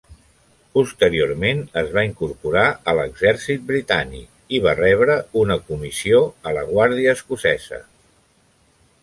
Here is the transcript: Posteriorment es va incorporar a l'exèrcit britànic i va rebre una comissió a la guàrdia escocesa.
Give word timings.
Posteriorment 0.75 1.59
es 1.81 1.91
va 1.97 2.03
incorporar 2.07 2.63
a 2.93 2.95
l'exèrcit 3.01 3.67
britànic 3.67 4.57
i 4.59 4.63
va 4.65 4.75
rebre 4.81 5.19
una 5.43 5.59
comissió 5.69 6.25
a 6.53 6.57
la 6.59 6.67
guàrdia 6.73 7.17
escocesa. 7.21 7.83